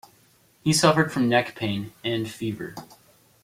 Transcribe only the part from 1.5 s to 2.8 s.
pain and fever.